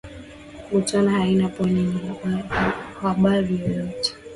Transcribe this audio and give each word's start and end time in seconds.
Botswana 0.71 1.11
haina 1.11 1.47
pwani 1.55 1.83
kwenye 2.21 2.41
bahari 3.01 3.53
yoyote 3.61 4.11